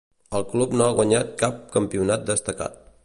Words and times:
El 0.37 0.45
club 0.53 0.71
no 0.79 0.87
ha 0.87 0.95
guanyat 0.99 1.29
cap 1.43 1.59
campionat 1.77 2.25
destacat. 2.31 2.83